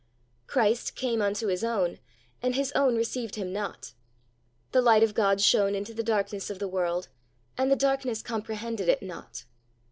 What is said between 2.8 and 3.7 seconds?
received Him